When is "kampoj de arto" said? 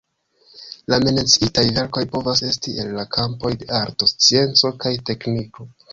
3.19-4.09